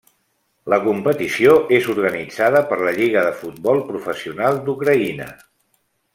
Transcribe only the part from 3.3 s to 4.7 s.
Futbol Professional